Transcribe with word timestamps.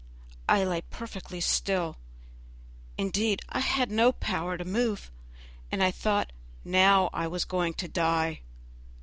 I 0.49 0.63
lay 0.63 0.81
perfectly 0.81 1.39
still; 1.41 1.95
indeed, 2.97 3.43
I 3.49 3.59
had 3.59 3.91
no 3.91 4.11
power 4.11 4.57
to 4.57 4.65
move, 4.65 5.11
and 5.71 5.83
I 5.83 5.91
thought 5.91 6.31
now 6.65 7.11
I 7.13 7.27
was 7.27 7.45
going 7.45 7.75
to 7.75 7.87
die. 7.87 8.39